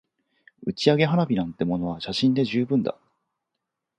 [0.65, 2.97] 打ち上げ花火なんてものは写真で十分だ